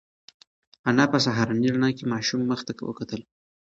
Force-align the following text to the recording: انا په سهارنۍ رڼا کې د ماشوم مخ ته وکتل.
انا 0.89 1.05
په 1.11 1.17
سهارنۍ 1.25 1.67
رڼا 1.73 1.89
کې 1.97 2.03
د 2.07 2.09
ماشوم 2.13 2.41
مخ 2.51 2.59
ته 2.67 2.71
وکتل. 2.89 3.21